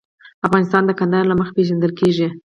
افغانستان 0.47 0.83
د 0.85 0.91
کندهار 0.99 1.25
له 1.29 1.35
مخې 1.39 1.53
پېژندل 1.57 1.91
کېږي. 1.99 2.27